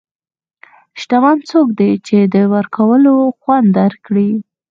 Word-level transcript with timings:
شتمن 0.99 1.37
څوک 1.49 1.67
دی 1.79 1.91
چې 2.07 2.17
د 2.33 2.35
ورکولو 2.53 3.13
خوند 3.39 3.67
درک 3.77 3.99
کړي. 4.07 4.29